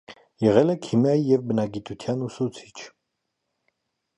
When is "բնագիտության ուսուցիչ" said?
1.51-2.73